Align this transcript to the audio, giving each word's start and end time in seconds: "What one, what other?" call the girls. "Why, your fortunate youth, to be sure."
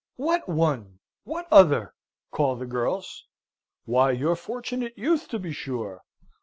"What 0.15 0.49
one, 0.49 0.97
what 1.25 1.45
other?" 1.51 1.93
call 2.31 2.55
the 2.55 2.65
girls. 2.65 3.27
"Why, 3.85 4.09
your 4.09 4.35
fortunate 4.35 4.97
youth, 4.97 5.27
to 5.27 5.37
be 5.37 5.51
sure." 5.53 6.01